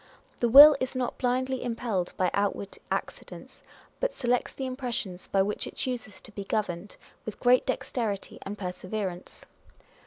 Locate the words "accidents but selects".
2.89-4.51